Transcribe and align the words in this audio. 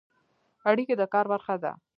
اړیکې 0.69 0.93
د 0.97 1.03
کار 1.13 1.25
برخه 1.33 1.55
ده 1.63 1.71